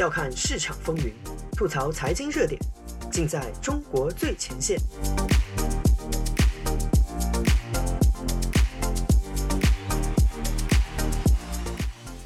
[0.00, 1.12] 笑看市场风云，
[1.52, 2.58] 吐槽财经热点，
[3.12, 4.80] 尽在中国最前线。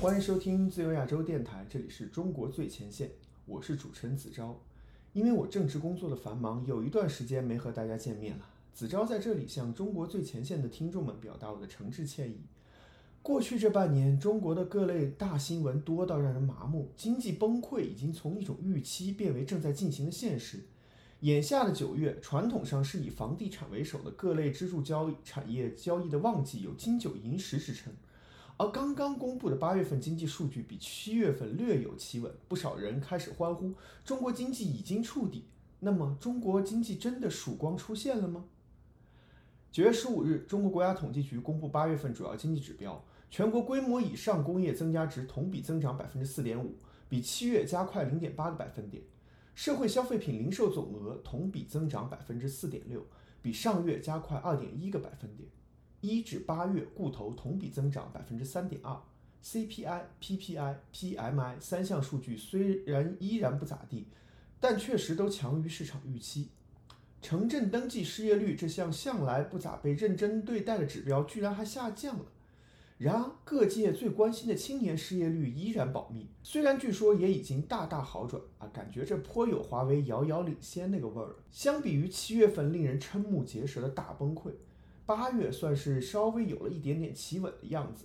[0.01, 3.11] 欢迎收听自由亚洲电台，这里是中国最前线，
[3.45, 4.56] 我是主持人子昭。
[5.12, 8.47] 因为我正职工作的繁忙，有一段时间没和大家见面了。
[8.73, 12.41] 子昭在这里向中国最前线的听众们表达我的诚挚歉意。
[13.25, 20.62] 过去这半年，中国的各类大新闻多到让人麻木，经济崩溃已经从一种预期变为正在进行的现实。
[21.20, 27.91] 眼下的九月，传统上是以房地产为首的各类支柱交易产业交易的旺季，有金九银十之称。
[28.59, 33.73] 而刚刚公布的八月份经济数据比七月份略有企稳，不少人开始欢呼
[34.04, 35.46] 中国经济已经触底。
[35.80, 38.45] 那么，中国经济真的曙光出现了吗？
[39.73, 43.02] 九月十五日，中国国家统计局公布八月份主要经济指标。
[43.37, 46.77] 全国规模以上工业增加值同比增长百分之四点五，
[47.09, 49.02] 比七月加快零点八个百分点。
[49.57, 53.05] 社会消费品零售总额同比增长百分之四点六，
[53.43, 55.49] 比上月加快二点一个百分点。
[56.01, 58.96] 一至八月固投同比增长百分之三点二。
[59.43, 64.06] CPI、PPI、PMI 三项数据虽然依然不咋地，
[64.60, 66.50] 但确实都强于市场预期。
[67.21, 72.27] 城镇登记失业率这项向来不咋被认真对待的指标，居然还下降了。
[72.97, 81.34] 然而，各界最关心的青年失业率依然保密，虽然据说也已经大大好转啊，感觉这颇有华为遥遥领先那个味儿。
[81.50, 84.53] 相比于七月份令人瞠目结舌的大崩溃，
[85.04, 88.04] 八月算是稍微有了一点点企稳的样子。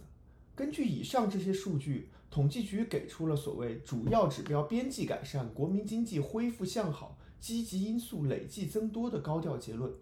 [0.56, 9.94] 根据以上这些数据，统计局给出了所谓主要指标边际改善、国民经济恢复向好、积极因素累计增多的高调结论。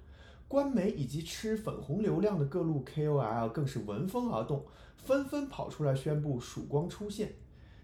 [0.48, 7.34] 官媒以及吃粉红流量的各路 KOL 更是闻风而动，纷纷跑出来宣布曙光出现。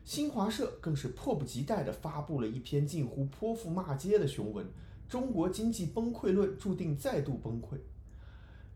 [0.05, 4.65] 新华社更是迫不及待地发布了一篇近乎泼妇骂街的雄文
[5.09, 7.77] ：“中国经济崩溃论注定再度崩溃。”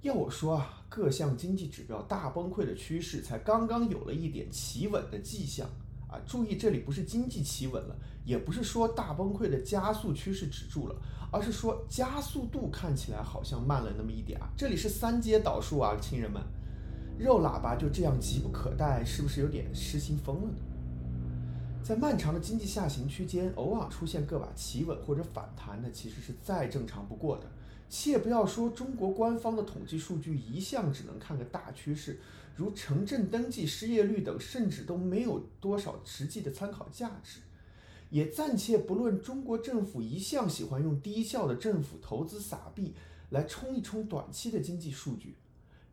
[0.02, 5.68] 要我说啊，各项经济指标大崩溃的趋势才刚刚有了一点企稳的迹象
[6.08, 6.20] 啊！
[6.26, 7.96] 注意，这里不是经济企稳了，
[8.26, 10.96] 也不是说大崩溃的加速趋势止住了。
[11.30, 14.48] 而是说加速度看起来好像慢了那么一点啊！
[14.56, 16.42] 这里是三阶导数啊，亲人们，
[17.20, 20.58] 肉喇叭就这样急不可待，是不是有点失心疯了呢？
[21.88, 27.50] 在漫长的经济下行区间，偶尔出现个把企稳或者反弹的，其实是再正常不过的。
[27.88, 32.20] 切不要说中国官方的统计数据一向只能看个大趋势，
[32.58, 37.40] 如城镇登记失业率等，甚至都没有多少实际的参考价值。
[38.10, 42.96] 也暂且不论中国政府一向喜欢用低效的政府投资撒币
[43.30, 45.38] 来冲一冲短期的经济数据，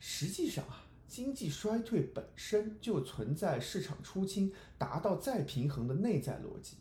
[0.00, 6.76] 实际上啊，经济衰退本身就存在市场出清达到再平衡的内在逻辑。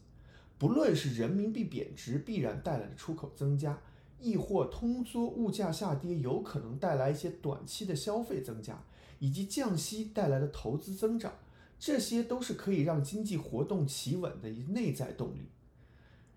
[0.58, 3.82] 不论是人民币贬值必然带来的出口增加，
[4.20, 8.82] 亦或通缩物价下跌有可能带来一些短期的消费增加，
[9.20, 11.34] 以及降息带来的投资增长。
[11.78, 15.50] 这些都是可以让经济活动企稳的一内在动力，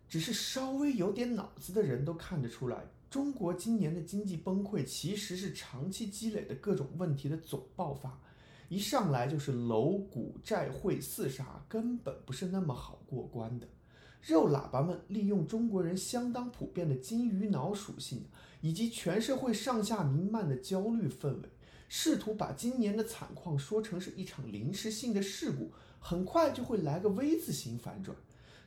[0.09, 8.21] 只是稍微有点脑子的人都看得出来，中国今年的经济崩溃其实是长期积累的各种问题的总爆发，
[8.69, 13.66] 一上来就是楼股债汇四杀，根本不是那么好过关的。
[14.21, 18.26] 肉喇叭们利用中国人相当普遍的金鱼脑属性，
[18.60, 21.49] 以及全社会上下弥漫的焦虑氛围。
[21.88, 28.15] 试图把今年的惨况说成是一场临时性的事故，很快就会来个 V 字形反转。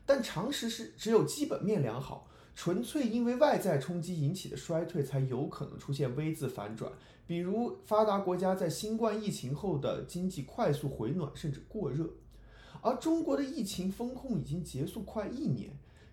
[0.08, 2.28] 但常识是，只有基本面良好，
[2.62, 6.92] 纯粹因为外在冲击引起的衰退才有可能出现 V 字反转。
[7.26, 12.10] 比如发达国家在新冠疫情后的经济快速回暖，甚至过热。
[12.82, 15.72] 而中国的疫情风控已经结束快一年，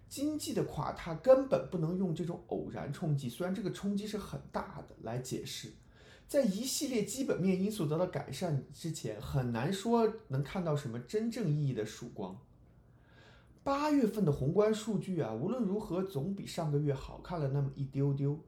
[0.08, 5.72] 经济的垮塌根本不能用这种偶然冲击，虽然这个冲击是很大的来解释。
[6.28, 12.38] 在一系列基本面因素得到改善之前，很难说能看到什么真正意义的曙光。
[13.66, 18.38] 八月份的宏观数据啊，无论如何总比上个月好看了那么一丢丢，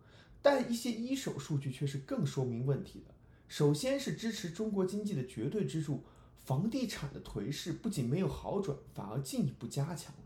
[0.41, 3.13] 但一些一手数据却是更说明问题的。
[3.49, 6.05] 首先是支持中国经济的绝对支柱——
[6.47, 10.23] 房地产的颓势，不仅没有好转，反而进一步加强了。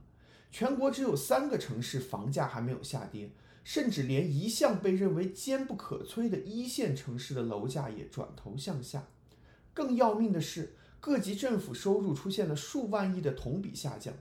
[0.51, 3.31] 全国只有三个城市房价还没有下跌。
[3.65, 9.07] 甚至连一向被认为坚不可摧的一线城市的楼价也转头向下。
[9.73, 14.13] 更要命的是，各级政府收入出现了数万亿的同比下降，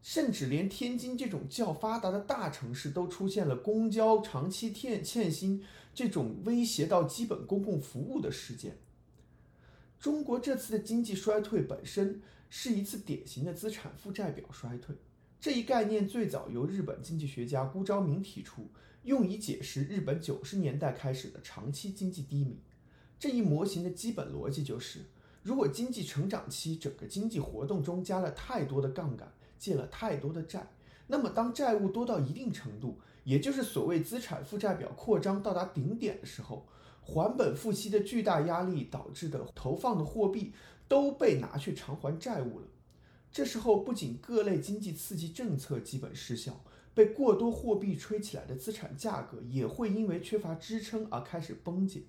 [0.00, 5.62] 甚至连天津这种较发达的大城市都出现了公交长期欠欠薪
[5.94, 8.78] 这种威胁到基本公共服务的事件。
[9.98, 14.96] 中国这次的经济衰退本身是一次典型的资产负债表衰退。
[15.40, 18.68] 这一概念最早由日本经济学家辜昭明提出，
[19.02, 22.60] 用以解释日本九十年代开始的长期经济低迷。
[23.18, 25.00] 这一模型的基本逻辑就是，
[25.42, 30.66] 如果经济成长期整个经济活动中加了太多的杠杆，借了太多的债，
[31.06, 36.66] 那么当债务多到一定程度，也就是所谓资产负债表扩张到达顶点的时候，
[37.02, 40.52] 还本付息的巨大压力导致的投放的货币
[40.86, 42.66] 都被拿去偿还债务了。
[43.30, 46.64] 这时候，不仅各类经济刺激政策基本失效，
[46.94, 52.02] 被过多货币吹起来的资产价格也会因为缺乏支撑而开始崩解。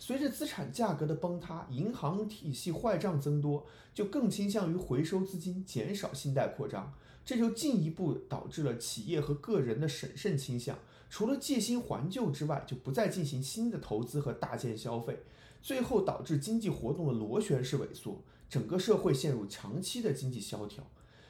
[0.00, 10.78] 随着资产价格的崩塌，银行体系坏账增多，就更倾向于回收资金，减少信贷扩张，这就进一步导致了企业和个人的审慎倾向，
[11.10, 15.18] 除了借新还旧之外，就不再进行新的投资和大件消费，
[15.60, 20.86] 最后导致经济活动的螺旋式萎缩，整个社会陷入长期的经济萧条。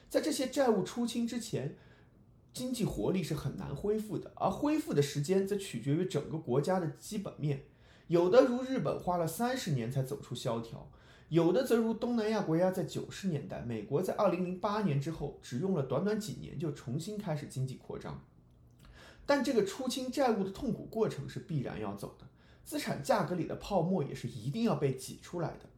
[0.07, 1.75] 在这些债务出清之前，
[2.53, 7.63] 经济活力是很难恢复的，而恢复的时间则取决于整个国家的基本面。
[8.09, 10.89] 有的如日本花了三十年才走出萧条，
[11.27, 18.19] 有的则如东南亚国家在九十年代，美国在二零零八年之后只用了短短几年就重新开始经济扩张。
[19.27, 22.25] 但这个出清债务的痛苦过程是必然要走的，
[22.65, 25.69] 资产价格里的泡沫也是一定要被挤出来的。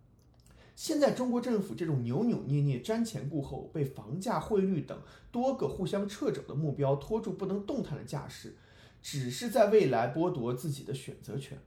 [0.73, 4.97] 现在中国政府这种扭扭捏捏、瞻前顾后，被房价、汇率等
[5.33, 8.55] 多个互相掣肘的目标拖住不能动弹的架势，
[9.01, 11.59] 只是在未来剥夺自己的选择权。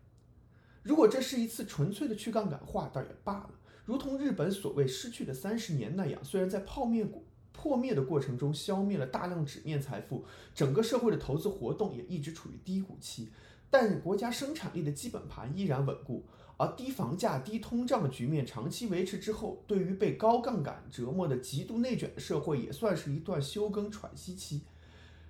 [0.84, 3.50] 如果这是一次纯粹的去杠杆化，倒也罢了。
[3.86, 7.10] 如同日本所谓失去的三十年那样，虽然在泡面
[7.52, 13.30] 破灭的过程中消灭了大量纸面财富，整个社会的投资活动也一直处于低谷期，
[13.70, 16.26] 但国家生产力的基本盘依然稳固。
[16.58, 24.60] 而低房价、低通胀的局面长期维持之后，对于被高杠杆折磨的极度内卷的社会，也算是一段休耕喘息期，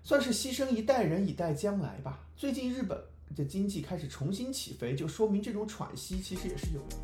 [0.03, 2.27] 算是牺牲一代人以待将来吧。
[2.37, 3.14] 最近日本。
[3.37, 6.97] 这经济开始重新起飞，就说明这种喘息其实也是有的。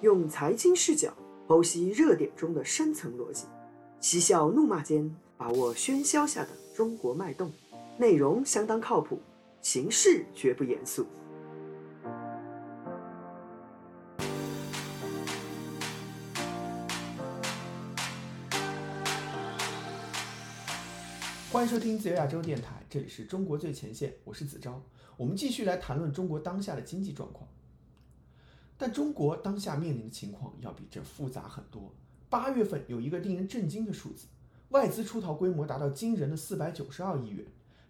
[0.00, 1.12] 用财经视角
[1.48, 3.46] 剖析热点中的深层逻辑，
[4.00, 7.52] 嬉笑怒骂间把握喧嚣下的中国脉动，
[7.98, 9.20] 内容相当靠谱，
[9.60, 11.04] 形式绝不严肃。
[21.58, 24.80] 欢迎收听自由亚洲电台，这里是中国最前线，我是子昭。
[25.16, 27.48] 我们继续来谈论中国当下的经济状况。
[28.76, 31.92] 但中国当下面临的情况要比这复杂很多。
[32.30, 34.28] 八月份有一个令人震惊的数字，
[34.68, 37.44] 外资出逃规模达到惊人的四百九十二亿元。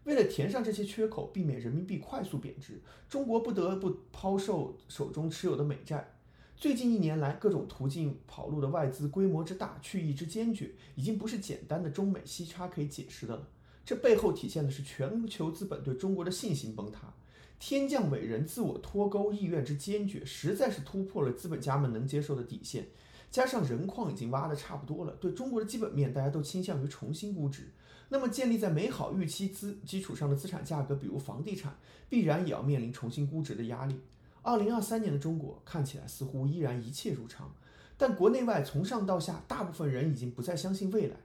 [0.04, 6.14] 为了填上这些缺口，避免人民币快速贬值，中国不得不抛售手中持有的美债。
[6.56, 13.46] 最近一年来，各种途径跑路的外资规模之大，去意之坚决，已经不是简单的中美息差可以解释的了。
[13.88, 17.10] 这背后体现的是全球资本对中国的信心崩塌，
[17.58, 22.86] 天降伟人自我脱钩意愿之坚决，实在是突破了资本家们能接受的底线。
[23.30, 27.70] 加上人矿已经挖得差不多了，对中国的基本面大家都倾向于重新估值。
[28.10, 31.74] 那么建立在美好预期资基础上的资产价格，比如房地产，
[32.10, 33.98] 必然也要面临重新估值的压力。
[34.42, 37.50] 二零二三年的中国看起来似乎依然一切如常，
[37.96, 41.16] 但国内外从上到下，大部分人已经不再相信未来。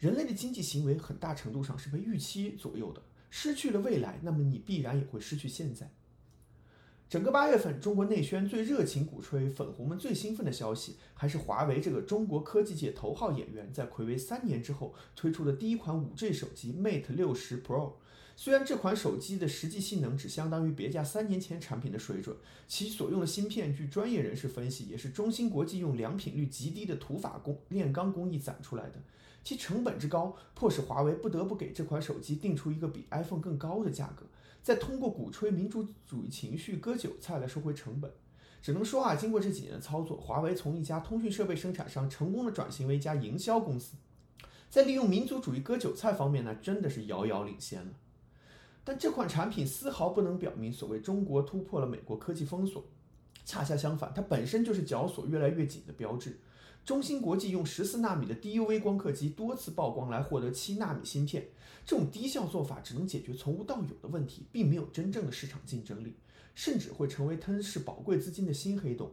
[0.00, 5.90] 人类的经济行为很大程度上是被预期左右的，失去了未来，那么你必然也会失去现在。
[7.06, 17.92] 整个八月份，中国内宣最热情鼓吹、粉红们最兴奋的消息，还是华为这个中国科技界头号演员在暌违三年之后推出的第一款 5G 手机 Mate 六十 Pro。
[18.36, 22.34] 虽然这款手机的实际性能只相当于别家三年前产品的水准，
[22.66, 29.02] 其所用的芯片，据专业人士分析，也是中芯国际用良品率极低的土法工炼钢工艺攒出来的。
[29.42, 34.26] 其成本之高，迫使华为不得不给这款手机定出一个比 iPhone 更高的价格，
[34.62, 38.10] 再通过鼓吹民主主义情绪割韭菜来收回成本。
[38.62, 43.96] 只能说啊，经过这几年的操作，华为从一家通讯设备生产商成功的转型为一家营销公司，
[44.68, 47.92] 在利用民族主义割韭菜方面呢，真的是遥遥领先了。
[48.84, 52.84] 但这款产品丝毫不能表明所谓中国突破了美国科技封锁，
[53.46, 56.38] 恰恰相反，它本身就是绞索越来越紧的标志。
[56.84, 61.46] 中芯国际用十四纳米的 DUV 光刻机多次曝光来获得七纳米芯片，
[61.86, 66.14] 这种低效做法只能解决从无到有的问题，并没有真正的市场竞争力，
[66.54, 69.12] 甚至会成为吞噬宝贵资金的新黑洞。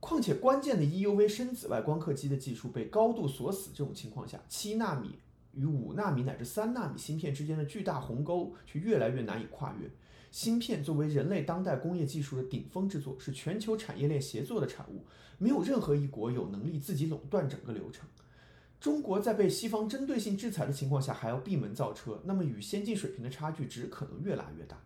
[0.00, 5.18] 况且关键的 EUV 深紫外光刻机的技术被高度锁死，这种情况下，七纳米
[5.52, 9.88] 与五纳米乃至三纳米芯片之间的巨大鸿沟却越来越难以跨越。
[10.30, 15.04] 芯片作为人类当代工业技术的顶峰之作，是全球产业链协作的产物，
[15.38, 18.08] 没有任何一国有能力自己垄断整个流程。
[18.80, 24.80] 中国在被西方针对性制裁的情况下还要闭门造车，那么与先进水平的差距只可能越拉越大。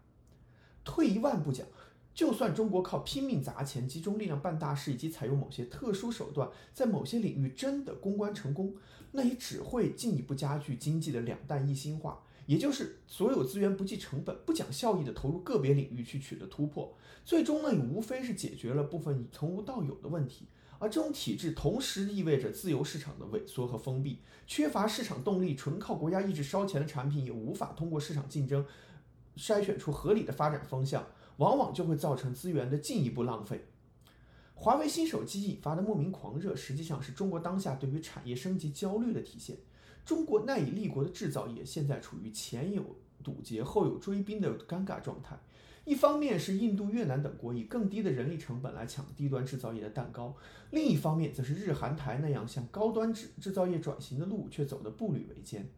[0.83, 1.65] 退一万步讲，
[2.13, 8.75] 就算中国靠拼命砸钱、集中力量办大事，以及采用某些特殊手段，在某些领域真的攻关成功，
[9.13, 12.21] 那也只会进一步加剧经济的两弹一星化。
[12.47, 20.47] 也就是所有资源不计成本、不讲效益的投入个别领域去取得突破，最终呢也无非是解决了部分从无到有的问题。
[20.79, 28.67] 而这种体制同时意味着自由市场的萎缩和封闭，缺乏市场动力，纯靠国家意志烧钱的产品也无法通过市场竞争
[29.37, 31.07] 筛选出合理的发展方向，
[31.39, 33.65] 往往就会造成资源的进一步浪费。
[34.57, 39.57] 华为新手机引发的莫名狂热，实际上是中国当下对于产业升级焦虑的体现。
[40.05, 45.39] 中国赖以立国的制造业现在处于前有堵截、后有追兵的尴尬状态。
[45.85, 50.35] 一方面是印度、越南等国以更低的人力成本来抢低端制造业的蛋糕，
[50.71, 55.69] 另一方面则是日、韩、台那样向高端制制造业转型的路却走得步履维艰。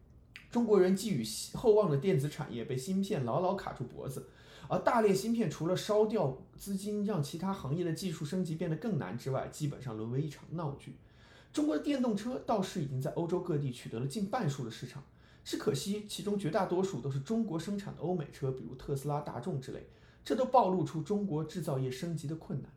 [0.49, 4.27] 中国人寄予厚望的电子产业被芯片牢牢卡住脖子，
[4.69, 10.95] 而大列芯片除了烧掉资金，让其他行业的技术升级变得更难之外，基本上沦为一场闹剧。
[11.51, 15.03] 中国的电动车倒是已经在欧洲各地取得了近半数的市场，
[15.43, 19.87] 只可惜其中绝大多数都是中国生产的欧美车，比如特斯拉、大众之类，
[20.23, 22.71] 这都暴露出中国制造业升级的困难。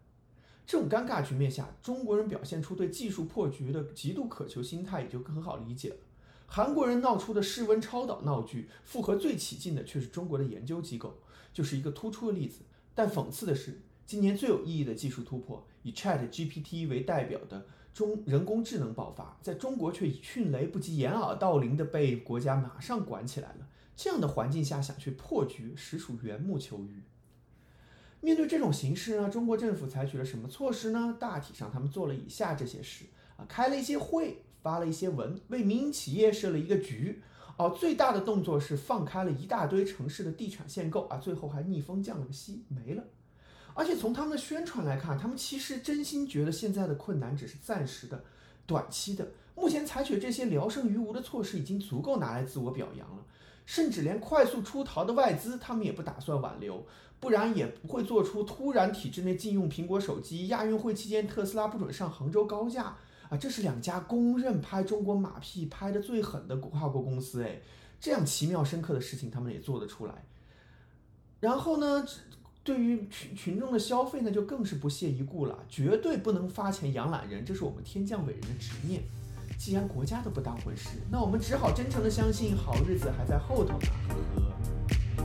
[0.66, 5.96] 这种尴尬局面下，中国人表现出对技术破局的极度渴求心态，也就很好理解了。
[6.46, 11.18] 韩国人闹出的室温超导闹剧，附和最起劲的却是中国的研究机构，
[11.52, 12.60] 就是一个突出的例子。
[12.94, 17.64] 但讽刺的是，今年最有意义的技术突破，以 Chat GPT 为代表的。
[17.94, 23.68] 中人工智能爆发，在中国却以迅雷不及掩耳盗铃的被国家马上管起来了。
[23.94, 27.04] 这样的环境下想去破局，实属缘木求鱼。
[28.20, 31.16] 面对这种形势呢，中国政府采取了什么措施呢？
[31.20, 33.04] 大体上，他们做了以下这些事
[33.36, 37.22] 啊：开了一些会，发了一些文，为民营企业设了一个局。
[37.58, 43.04] 哦，最大的动作是放开了一大堆城市的地产限购啊，最后还逆风降了个息，没了。
[43.80, 48.22] 而且从他们的宣传来看，他们其实真心觉得现在的困难只是暂时的、
[48.66, 49.26] 短期的。
[49.56, 53.24] 目前采取这些聊胜于无的措施已经足够拿来自我表扬了，
[53.64, 56.84] 甚至连快速出逃的外资他们也不打算挽留，
[57.18, 62.94] 不然也不会做出突然体制内禁用苹果手机、亚运会期间特斯拉不准上杭州高架
[63.30, 67.58] 啊，这是两家公认拍中国马屁拍的最狠的跨国公司哎，
[67.98, 70.26] 这样奇妙深刻的事情他们也做得出来。
[71.40, 72.06] 然后呢？
[72.70, 79.02] 对于群群众的消费呢，就更是不屑一顾了，绝对不能发钱养懒人，这是我们天降伟人的执念。
[79.58, 83.88] 既然国家都不当回事，那我们只好真诚的相信好日子还在后头呢。
[84.08, 84.52] 呵呵。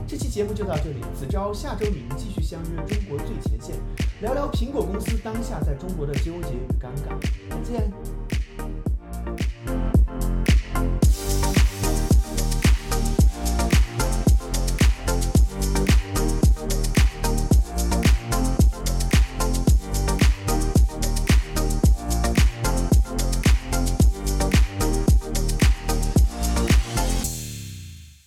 [0.08, 3.76] 这期节目就到这里，子昭下周与您继续相约中国最前线，
[4.20, 7.16] 聊聊苹果公司当下在中国的纠结与尴尬。
[7.48, 8.35] 再见。